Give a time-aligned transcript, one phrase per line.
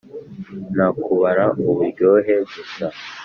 [0.73, 2.85] nta kubara uburyohe gusa